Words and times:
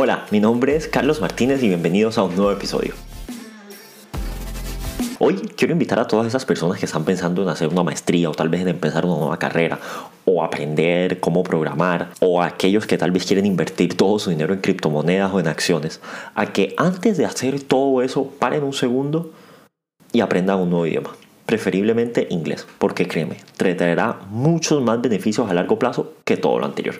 Hola, 0.00 0.26
mi 0.30 0.38
nombre 0.38 0.76
es 0.76 0.86
Carlos 0.86 1.20
Martínez 1.20 1.60
y 1.60 1.66
bienvenidos 1.66 2.18
a 2.18 2.22
un 2.22 2.36
nuevo 2.36 2.52
episodio. 2.52 2.94
Hoy 5.18 5.34
quiero 5.56 5.72
invitar 5.72 5.98
a 5.98 6.06
todas 6.06 6.24
esas 6.28 6.44
personas 6.44 6.78
que 6.78 6.86
están 6.86 7.04
pensando 7.04 7.42
en 7.42 7.48
hacer 7.48 7.66
una 7.66 7.82
maestría 7.82 8.30
o 8.30 8.32
tal 8.32 8.48
vez 8.48 8.60
en 8.60 8.68
empezar 8.68 9.04
una 9.04 9.16
nueva 9.16 9.40
carrera 9.40 9.80
o 10.24 10.44
aprender 10.44 11.18
cómo 11.18 11.42
programar 11.42 12.10
o 12.20 12.40
aquellos 12.40 12.86
que 12.86 12.96
tal 12.96 13.10
vez 13.10 13.26
quieren 13.26 13.44
invertir 13.44 13.96
todo 13.96 14.20
su 14.20 14.30
dinero 14.30 14.54
en 14.54 14.60
criptomonedas 14.60 15.34
o 15.34 15.40
en 15.40 15.48
acciones, 15.48 16.00
a 16.36 16.46
que 16.46 16.76
antes 16.76 17.16
de 17.16 17.26
hacer 17.26 17.60
todo 17.60 18.00
eso 18.00 18.30
paren 18.38 18.62
un 18.62 18.74
segundo 18.74 19.32
y 20.12 20.20
aprendan 20.20 20.60
un 20.60 20.70
nuevo 20.70 20.86
idioma 20.86 21.10
preferiblemente 21.44 22.28
inglés, 22.30 22.68
porque 22.78 23.08
créeme, 23.08 23.38
traerá 23.56 24.20
muchos 24.30 24.80
más 24.80 25.02
beneficios 25.02 25.50
a 25.50 25.54
largo 25.54 25.76
plazo 25.76 26.12
que 26.24 26.36
todo 26.36 26.60
lo 26.60 26.66
anterior. 26.66 26.94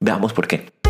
Veamos 0.00 0.32
por 0.32 0.48
qué. 0.48 0.81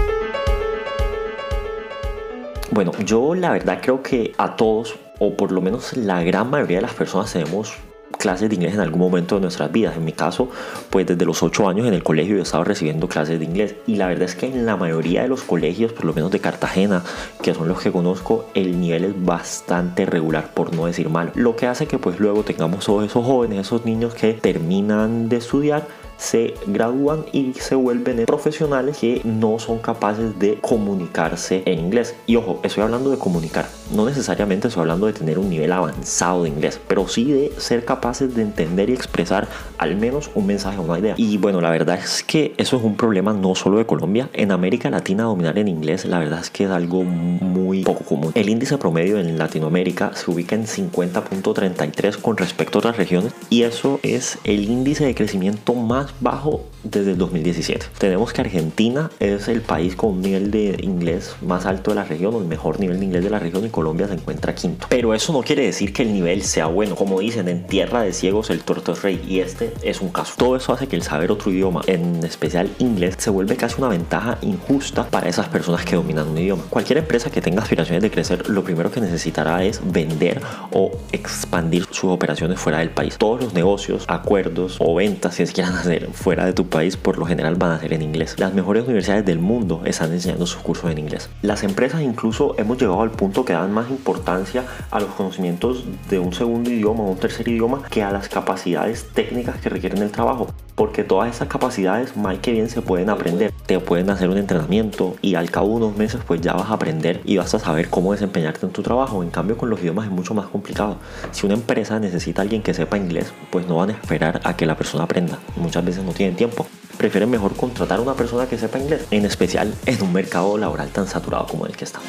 Bueno, 2.72 2.92
yo 3.04 3.34
la 3.34 3.50
verdad 3.50 3.80
creo 3.82 4.02
que 4.02 4.32
a 4.38 4.56
todos, 4.56 4.94
o 5.18 5.36
por 5.36 5.52
lo 5.52 5.60
menos 5.60 5.94
la 5.94 6.22
gran 6.22 6.48
mayoría 6.48 6.78
de 6.78 6.82
las 6.82 6.94
personas 6.94 7.30
tenemos 7.30 7.74
clases 8.18 8.48
de 8.48 8.54
inglés 8.54 8.72
en 8.72 8.80
algún 8.80 9.00
momento 9.00 9.34
de 9.34 9.42
nuestras 9.42 9.70
vidas. 9.70 9.94
En 9.94 10.06
mi 10.06 10.12
caso, 10.12 10.48
pues 10.88 11.06
desde 11.06 11.26
los 11.26 11.42
8 11.42 11.68
años 11.68 11.86
en 11.86 11.92
el 11.92 12.02
colegio 12.02 12.38
he 12.38 12.40
estado 12.40 12.64
recibiendo 12.64 13.08
clases 13.08 13.38
de 13.38 13.44
inglés. 13.44 13.74
Y 13.86 13.96
la 13.96 14.06
verdad 14.06 14.22
es 14.22 14.34
que 14.34 14.46
en 14.46 14.64
la 14.64 14.78
mayoría 14.78 15.20
de 15.20 15.28
los 15.28 15.42
colegios, 15.42 15.92
por 15.92 16.06
lo 16.06 16.14
menos 16.14 16.30
de 16.30 16.40
Cartagena, 16.40 17.02
que 17.42 17.52
son 17.52 17.68
los 17.68 17.78
que 17.78 17.92
conozco, 17.92 18.46
el 18.54 18.80
nivel 18.80 19.04
es 19.04 19.22
bastante 19.22 20.06
regular, 20.06 20.54
por 20.54 20.74
no 20.74 20.86
decir 20.86 21.10
malo. 21.10 21.30
Lo 21.34 21.56
que 21.56 21.66
hace 21.66 21.86
que 21.86 21.98
pues 21.98 22.20
luego 22.20 22.42
tengamos 22.42 22.86
todos 22.86 23.04
esos 23.04 23.26
jóvenes, 23.26 23.66
esos 23.66 23.84
niños 23.84 24.14
que 24.14 24.32
terminan 24.32 25.28
de 25.28 25.36
estudiar 25.36 25.86
se 26.22 26.54
gradúan 26.66 27.24
y 27.32 27.52
se 27.54 27.74
vuelven 27.74 28.24
profesionales 28.26 28.98
que 28.98 29.20
no 29.24 29.58
son 29.58 29.78
capaces 29.78 30.38
de 30.38 30.58
comunicarse 30.60 31.62
en 31.66 31.80
inglés. 31.80 32.14
Y 32.26 32.36
ojo, 32.36 32.60
estoy 32.62 32.84
hablando 32.84 33.10
de 33.10 33.18
comunicar, 33.18 33.66
no 33.94 34.06
necesariamente 34.06 34.68
estoy 34.68 34.82
hablando 34.82 35.06
de 35.06 35.14
tener 35.14 35.38
un 35.38 35.50
nivel 35.50 35.72
avanzado 35.72 36.44
de 36.44 36.50
inglés, 36.50 36.80
pero 36.86 37.08
sí 37.08 37.24
de 37.32 37.52
ser 37.58 37.84
capaces 37.84 38.34
de 38.34 38.42
entender 38.42 38.88
y 38.88 38.92
expresar 38.92 39.48
al 39.78 39.96
menos 39.96 40.30
un 40.34 40.46
mensaje 40.46 40.78
o 40.78 40.82
una 40.82 40.98
idea. 40.98 41.14
Y 41.16 41.38
bueno, 41.38 41.60
la 41.60 41.70
verdad 41.70 41.98
es 41.98 42.22
que 42.22 42.54
eso 42.56 42.76
es 42.76 42.84
un 42.84 42.96
problema 42.96 43.32
no 43.32 43.54
solo 43.56 43.78
de 43.78 43.86
Colombia, 43.86 44.30
en 44.32 44.52
América 44.52 44.90
Latina 44.90 45.24
dominar 45.24 45.58
en 45.58 45.66
inglés, 45.66 46.04
la 46.04 46.20
verdad 46.20 46.40
es 46.40 46.50
que 46.50 46.64
es 46.64 46.70
algo 46.70 47.02
muy 47.02 47.82
poco 47.82 48.04
común. 48.04 48.30
El 48.36 48.48
índice 48.48 48.78
promedio 48.78 49.18
en 49.18 49.38
Latinoamérica 49.38 50.12
se 50.14 50.30
ubica 50.30 50.54
en 50.54 50.66
50.33 50.66 52.20
con 52.20 52.36
respecto 52.36 52.78
a 52.78 52.80
otras 52.80 52.96
regiones 52.96 53.32
y 53.50 53.62
eso 53.64 53.98
es 54.04 54.38
el 54.44 54.70
índice 54.70 55.04
de 55.04 55.14
crecimiento 55.14 55.74
más 55.74 56.11
bajo 56.20 56.66
desde 56.84 57.12
el 57.12 57.18
2017. 57.18 57.86
Tenemos 57.98 58.32
que 58.32 58.40
Argentina 58.40 59.10
es 59.20 59.48
el 59.48 59.60
país 59.60 59.96
con 59.96 60.12
un 60.12 60.22
nivel 60.22 60.50
de 60.50 60.76
inglés 60.82 61.36
más 61.42 61.66
alto 61.66 61.90
de 61.90 61.96
la 61.96 62.04
región, 62.04 62.34
o 62.34 62.38
el 62.38 62.46
mejor 62.46 62.80
nivel 62.80 62.98
de 62.98 63.04
inglés 63.04 63.24
de 63.24 63.30
la 63.30 63.38
región, 63.38 63.64
y 63.64 63.68
Colombia 63.68 64.08
se 64.08 64.14
encuentra 64.14 64.54
quinto. 64.54 64.86
Pero 64.88 65.14
eso 65.14 65.32
no 65.32 65.42
quiere 65.42 65.64
decir 65.64 65.92
que 65.92 66.02
el 66.02 66.12
nivel 66.12 66.42
sea 66.42 66.66
bueno. 66.66 66.96
Como 66.96 67.20
dicen, 67.20 67.48
en 67.48 67.66
tierra 67.66 68.02
de 68.02 68.12
ciegos 68.12 68.50
el 68.50 68.62
torto 68.62 68.92
es 68.92 69.02
rey, 69.02 69.22
y 69.26 69.40
este 69.40 69.72
es 69.82 70.00
un 70.00 70.10
caso. 70.10 70.34
Todo 70.36 70.56
eso 70.56 70.72
hace 70.72 70.88
que 70.88 70.96
el 70.96 71.02
saber 71.02 71.30
otro 71.30 71.50
idioma, 71.50 71.82
en 71.86 72.24
especial 72.24 72.70
inglés, 72.78 73.16
se 73.18 73.30
vuelve 73.30 73.56
casi 73.56 73.76
una 73.78 73.88
ventaja 73.88 74.38
injusta 74.42 75.08
para 75.08 75.28
esas 75.28 75.48
personas 75.48 75.84
que 75.84 75.96
dominan 75.96 76.28
un 76.28 76.38
idioma. 76.38 76.64
Cualquier 76.68 76.98
empresa 76.98 77.30
que 77.30 77.40
tenga 77.40 77.62
aspiraciones 77.62 78.02
de 78.02 78.10
crecer, 78.10 78.48
lo 78.48 78.64
primero 78.64 78.90
que 78.90 79.00
necesitará 79.00 79.64
es 79.64 79.80
vender 79.84 80.40
o 80.72 80.92
expandir 81.12 81.86
sus 81.90 82.10
operaciones 82.10 82.58
fuera 82.58 82.78
del 82.78 82.90
país. 82.90 83.16
Todos 83.18 83.42
los 83.42 83.54
negocios, 83.54 84.04
acuerdos 84.08 84.76
o 84.78 84.94
ventas 84.94 85.36
que 85.36 85.46
se 85.46 85.52
quieran 85.52 85.74
hacer 85.74 86.01
fuera 86.12 86.44
de 86.44 86.52
tu 86.52 86.68
país 86.68 86.96
por 86.96 87.18
lo 87.18 87.24
general 87.24 87.56
van 87.56 87.72
a 87.72 87.80
ser 87.80 87.92
en 87.92 88.02
inglés. 88.02 88.34
Las 88.38 88.54
mejores 88.54 88.84
universidades 88.84 89.24
del 89.24 89.38
mundo 89.38 89.82
están 89.84 90.12
enseñando 90.12 90.46
sus 90.46 90.62
cursos 90.62 90.90
en 90.90 90.98
inglés. 90.98 91.30
Las 91.42 91.62
empresas 91.62 92.02
incluso 92.02 92.54
hemos 92.58 92.78
llegado 92.78 93.02
al 93.02 93.10
punto 93.10 93.44
que 93.44 93.52
dan 93.52 93.72
más 93.72 93.90
importancia 93.90 94.64
a 94.90 95.00
los 95.00 95.10
conocimientos 95.10 95.84
de 96.08 96.18
un 96.18 96.32
segundo 96.32 96.70
idioma 96.70 97.04
o 97.04 97.10
un 97.10 97.18
tercer 97.18 97.48
idioma 97.48 97.82
que 97.90 98.02
a 98.02 98.10
las 98.10 98.28
capacidades 98.28 99.08
técnicas 99.12 99.60
que 99.60 99.68
requieren 99.68 100.02
el 100.02 100.10
trabajo. 100.10 100.48
Porque 100.74 101.04
todas 101.04 101.34
esas 101.34 101.48
capacidades, 101.48 102.16
mal 102.16 102.40
que 102.40 102.52
bien, 102.52 102.68
se 102.68 102.82
pueden 102.82 103.10
aprender. 103.10 103.52
Te 103.66 103.78
pueden 103.78 104.10
hacer 104.10 104.28
un 104.28 104.38
entrenamiento 104.38 105.16
y 105.22 105.34
al 105.34 105.50
cabo 105.50 105.68
de 105.68 105.74
unos 105.74 105.96
meses 105.96 106.20
pues 106.26 106.40
ya 106.40 106.54
vas 106.54 106.70
a 106.70 106.74
aprender 106.74 107.20
y 107.24 107.36
vas 107.36 107.54
a 107.54 107.58
saber 107.58 107.88
cómo 107.88 108.12
desempeñarte 108.12 108.66
en 108.66 108.72
tu 108.72 108.82
trabajo. 108.82 109.22
En 109.22 109.30
cambio 109.30 109.56
con 109.56 109.70
los 109.70 109.80
idiomas 109.80 110.06
es 110.06 110.10
mucho 110.10 110.34
más 110.34 110.46
complicado. 110.46 110.96
Si 111.30 111.46
una 111.46 111.54
empresa 111.54 112.00
necesita 112.00 112.40
a 112.40 112.44
alguien 112.44 112.62
que 112.62 112.74
sepa 112.74 112.96
inglés, 112.96 113.32
pues 113.50 113.66
no 113.66 113.76
van 113.76 113.90
a 113.90 113.92
esperar 113.92 114.40
a 114.44 114.56
que 114.56 114.66
la 114.66 114.76
persona 114.76 115.04
aprenda. 115.04 115.38
Muchas 115.56 115.84
veces 115.84 116.04
no 116.04 116.12
tienen 116.12 116.36
tiempo 116.36 116.66
prefieren 117.02 117.30
mejor 117.30 117.56
contratar 117.56 117.98
a 117.98 118.02
una 118.02 118.14
persona 118.14 118.46
que 118.46 118.56
sepa 118.56 118.78
inglés, 118.78 119.08
en 119.10 119.24
especial 119.24 119.74
en 119.86 120.00
un 120.02 120.12
mercado 120.12 120.56
laboral 120.56 120.88
tan 120.90 121.08
saturado 121.08 121.46
como 121.48 121.66
el 121.66 121.76
que 121.76 121.84
estamos. 121.84 122.06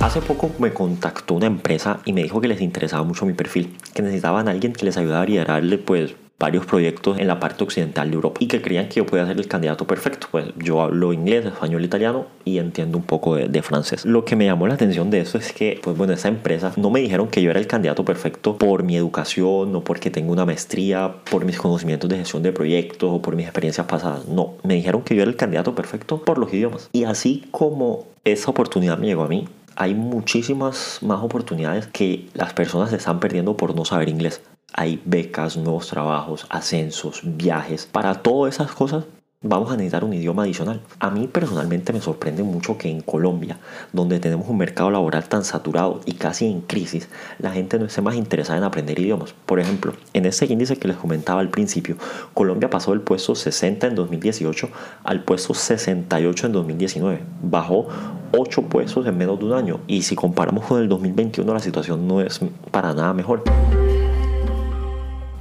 Hace 0.00 0.20
poco 0.20 0.50
me 0.58 0.72
contactó 0.72 1.34
una 1.34 1.46
empresa 1.46 2.00
y 2.04 2.12
me 2.12 2.22
dijo 2.22 2.40
que 2.40 2.48
les 2.48 2.60
interesaba 2.60 3.02
mucho 3.04 3.24
mi 3.24 3.32
perfil, 3.32 3.76
que 3.94 4.02
necesitaban 4.02 4.48
a 4.48 4.50
alguien 4.50 4.72
que 4.72 4.84
les 4.84 4.96
ayudara 4.96 5.22
a 5.22 5.26
liderarle 5.26 5.78
pues 5.78 6.14
varios 6.38 6.66
proyectos 6.66 7.18
en 7.18 7.28
la 7.28 7.40
parte 7.40 7.64
occidental 7.64 8.10
de 8.10 8.14
Europa 8.14 8.38
y 8.40 8.46
que 8.46 8.60
creían 8.60 8.88
que 8.88 8.96
yo 8.96 9.06
podía 9.06 9.26
ser 9.26 9.38
el 9.38 9.48
candidato 9.48 9.86
perfecto. 9.86 10.28
Pues 10.30 10.46
yo 10.58 10.82
hablo 10.82 11.12
inglés, 11.12 11.46
español, 11.46 11.84
italiano 11.84 12.26
y 12.44 12.58
entiendo 12.58 12.98
un 12.98 13.04
poco 13.04 13.36
de, 13.36 13.62
francés. 13.62 14.04
Lo 14.04 14.24
que 14.24 14.36
me 14.36 14.44
llamó 14.44 14.66
la 14.68 14.74
atención 14.74 15.10
de 15.10 15.20
eso 15.20 15.38
es 15.38 15.52
que, 15.52 15.80
pues 15.82 15.96
bueno, 15.96 16.12
esa 16.12 16.28
empresa 16.28 16.72
no 16.76 16.90
me 16.90 17.00
dijeron 17.00 17.28
que 17.28 17.42
yo 17.42 17.50
era 17.50 17.58
el 17.58 17.66
candidato 17.66 18.04
perfecto 18.04 18.58
por 18.58 18.82
mi 18.82 18.96
educación 18.96 19.74
o 19.74 19.80
porque 19.82 20.10
tengo 20.10 20.32
una 20.32 20.44
maestría, 20.44 21.16
por 21.30 21.44
mis 21.44 21.58
conocimientos 21.58 22.08
de 22.10 22.18
gestión 22.18 22.42
de 22.42 22.52
proyectos 22.52 23.10
o 23.10 23.22
por 23.22 23.34
mis 23.34 23.46
experiencias 23.46 23.86
pasadas. 23.86 24.28
No, 24.28 24.54
me 24.62 24.74
dijeron 24.74 25.02
que 25.02 25.16
yo 25.16 25.22
era 25.22 25.30
el 25.30 25.36
candidato 25.36 25.74
perfecto 25.74 26.22
por 26.22 26.38
los 26.38 26.52
idiomas. 26.52 26.90
Y 26.92 27.04
así 27.04 27.44
como 27.50 28.06
esa 28.24 28.50
oportunidad 28.50 28.98
me 28.98 29.06
llegó 29.06 29.24
a 29.24 29.28
mí, 29.28 29.48
hay 29.74 29.94
muchísimas 29.94 30.98
más 31.02 31.22
oportunidades 31.22 31.86
que 31.86 32.26
las 32.34 32.52
personas 32.52 32.90
se 32.90 32.96
están 32.96 33.20
perdiendo 33.20 33.56
por 33.56 33.74
no 33.74 33.84
saber 33.84 34.08
inglés 34.08 34.40
hay 34.72 35.00
becas, 35.04 35.56
nuevos 35.56 35.88
trabajos, 35.88 36.46
ascensos, 36.50 37.20
viajes. 37.24 37.86
Para 37.86 38.22
todas 38.22 38.54
esas 38.54 38.72
cosas 38.72 39.04
vamos 39.42 39.70
a 39.70 39.76
necesitar 39.76 40.04
un 40.04 40.12
idioma 40.12 40.42
adicional. 40.42 40.80
A 40.98 41.10
mí 41.10 41.28
personalmente 41.28 41.92
me 41.92 42.00
sorprende 42.00 42.42
mucho 42.42 42.76
que 42.78 42.90
en 42.90 43.00
Colombia, 43.00 43.58
donde 43.92 44.18
tenemos 44.18 44.48
un 44.48 44.58
mercado 44.58 44.90
laboral 44.90 45.28
tan 45.28 45.44
saturado 45.44 46.00
y 46.04 46.12
casi 46.14 46.46
en 46.46 46.62
crisis, 46.62 47.08
la 47.38 47.52
gente 47.52 47.78
no 47.78 47.86
esté 47.86 48.02
más 48.02 48.16
interesada 48.16 48.58
en 48.58 48.64
aprender 48.64 48.98
idiomas. 48.98 49.34
Por 49.46 49.60
ejemplo, 49.60 49.94
en 50.12 50.26
ese 50.26 50.46
índice 50.46 50.76
que 50.76 50.88
les 50.88 50.96
comentaba 50.96 51.40
al 51.40 51.50
principio, 51.50 51.96
Colombia 52.34 52.70
pasó 52.70 52.90
del 52.90 53.00
puesto 53.00 53.34
60 53.34 53.86
en 53.86 53.94
2018 53.94 54.68
al 55.04 55.22
puesto 55.22 55.54
68 55.54 56.46
en 56.46 56.52
2019. 56.52 57.20
Bajó 57.42 57.88
8 58.32 58.62
puestos 58.62 59.06
en 59.06 59.16
menos 59.16 59.38
de 59.38 59.44
un 59.44 59.52
año 59.52 59.80
y 59.86 60.02
si 60.02 60.16
comparamos 60.16 60.64
con 60.66 60.80
el 60.80 60.88
2021 60.88 61.52
la 61.52 61.60
situación 61.60 62.08
no 62.08 62.20
es 62.20 62.40
para 62.70 62.92
nada 62.94 63.12
mejor. 63.12 63.44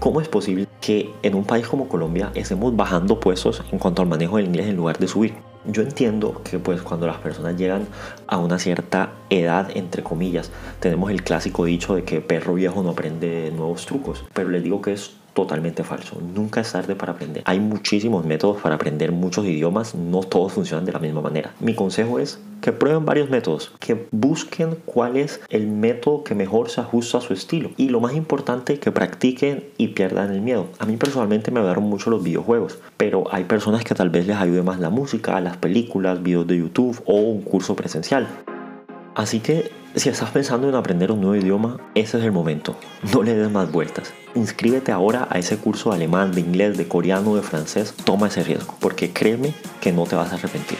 ¿Cómo 0.06 0.22
es 0.22 0.28
posible 0.28 0.68
que 0.82 1.10
en 1.24 1.34
un 1.34 1.46
país 1.46 1.68
como 1.68 1.88
Colombia 1.88 2.30
estemos 2.36 2.76
bajando 2.76 3.20
puestos 3.20 3.64
en 3.72 3.80
cuanto 3.80 4.04
al 4.04 4.08
manejo 4.08 4.38
del 4.38 4.46
inglés 4.46 4.68
en 4.68 4.76
lugar 4.76 5.00
de 5.00 5.08
subir? 5.08 5.34
Yo 5.66 5.82
entiendo 5.82 6.44
que 6.44 6.60
pues 6.60 6.84
cuando 6.84 7.08
las 7.08 7.18
personas 7.18 7.58
llegan 7.58 7.88
a 8.28 8.38
una 8.38 8.60
cierta 8.60 9.14
edad, 9.32 9.72
entre 9.74 10.04
comillas, 10.04 10.52
tenemos 10.80 11.10
el 11.10 11.24
clásico 11.24 11.66
dicho 11.66 11.96
de 11.96 12.04
que 12.04 12.22
perro 12.22 12.54
viejo 12.54 12.84
no 12.84 12.92
aprende 12.92 13.52
nuevos 13.58 13.88
trucos, 13.88 14.24
pero 14.32 14.50
les 14.50 14.62
digo 14.62 14.80
que 14.80 14.94
es 14.94 15.16
totalmente 15.34 15.84
falso. 15.84 16.22
Nunca 16.22 16.62
es 16.62 16.72
tarde 16.72 16.96
para 16.96 17.14
aprender. 17.14 17.42
Hay 17.48 17.60
muchísimos 17.60 18.24
métodos 18.26 18.62
para 18.62 18.76
aprender 18.76 19.12
muchos 19.12 19.44
idiomas, 19.46 19.96
no 19.96 20.20
todos 20.20 20.54
funcionan 20.54 20.86
de 20.86 20.92
la 20.92 21.00
misma 21.00 21.22
manera. 21.22 21.52
Mi 21.60 21.74
consejo 21.74 22.20
es 22.20 22.40
que 22.66 22.72
prueben 22.72 23.06
varios 23.06 23.30
métodos, 23.30 23.72
que 23.80 24.08
busquen 24.10 24.76
cuál 24.86 25.18
es 25.18 25.40
el 25.50 25.68
método 25.68 26.24
que 26.24 26.34
mejor 26.34 26.72
se 26.72 26.82
ajusta 26.82 27.20
a 27.20 27.22
su 27.22 27.32
estilo 27.32 27.70
y 27.78 27.90
lo 27.90 28.00
más 28.00 28.16
importante, 28.16 28.80
que 28.80 28.92
practiquen 28.92 29.66
y 29.78 29.90
pierdan 29.90 30.32
el 30.32 30.42
miedo. 30.42 30.66
A 30.80 30.88
mí 30.88 30.98
personalmente 30.98 31.52
me 31.52 31.60
ayudaron 31.60 31.84
mucho 31.84 32.10
los 32.10 32.24
videojuegos, 32.24 32.80
pero 32.98 33.26
hay 33.32 33.44
personas 33.44 33.84
que 33.84 33.94
tal 33.94 34.10
vez 34.10 34.26
les 34.26 34.38
ayude 34.38 34.64
más 34.64 34.80
la 34.80 34.90
música, 34.90 35.40
las 35.42 35.58
películas, 35.58 36.24
videos 36.24 36.48
de 36.48 36.58
YouTube 36.58 37.00
o 37.06 37.18
un 37.18 37.44
curso 37.44 37.76
presencial. 37.76 38.26
Así 39.14 39.42
que 39.42 39.70
si 39.94 40.10
estás 40.10 40.32
pensando 40.32 40.68
en 40.68 40.74
aprender 40.74 41.12
un 41.12 41.22
nuevo 41.22 41.36
idioma, 41.36 41.78
ese 41.94 42.18
es 42.18 42.24
el 42.24 42.32
momento. 42.32 42.76
No 43.14 43.22
le 43.22 43.36
des 43.36 43.52
más 43.52 43.72
vueltas. 43.72 44.12
Inscríbete 44.34 44.92
ahora 44.92 45.28
a 45.30 45.38
ese 45.38 45.58
curso 45.58 45.92
de 45.92 45.98
alemán, 45.98 46.32
de 46.32 46.42
inglés, 46.42 46.80
de 46.80 46.88
coreano, 46.88 47.36
de 47.36 47.44
francés. 47.44 47.94
Toma 48.06 48.30
ese 48.30 48.44
riesgo, 48.44 48.74
porque 48.80 49.14
créeme 49.14 49.54
que 49.82 49.92
no 49.92 50.06
te 50.06 50.16
vas 50.16 50.32
a 50.32 50.36
arrepentir. 50.38 50.80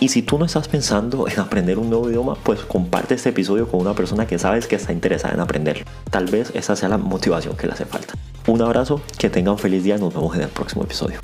Y 0.00 0.08
si 0.08 0.22
tú 0.22 0.38
no 0.38 0.44
estás 0.44 0.68
pensando 0.68 1.26
en 1.28 1.40
aprender 1.40 1.76
un 1.76 1.90
nuevo 1.90 2.08
idioma, 2.08 2.36
pues 2.36 2.60
comparte 2.60 3.14
este 3.14 3.30
episodio 3.30 3.68
con 3.68 3.80
una 3.80 3.94
persona 3.94 4.28
que 4.28 4.38
sabes 4.38 4.68
que 4.68 4.76
está 4.76 4.92
interesada 4.92 5.34
en 5.34 5.40
aprenderlo. 5.40 5.84
Tal 6.10 6.26
vez 6.26 6.52
esa 6.54 6.76
sea 6.76 6.88
la 6.88 6.98
motivación 6.98 7.56
que 7.56 7.66
le 7.66 7.72
hace 7.72 7.84
falta. 7.84 8.14
Un 8.46 8.62
abrazo, 8.62 9.00
que 9.18 9.28
tengan 9.28 9.58
feliz 9.58 9.82
día 9.82 9.98
nos 9.98 10.14
vemos 10.14 10.36
en 10.36 10.42
el 10.42 10.48
próximo 10.48 10.84
episodio. 10.84 11.18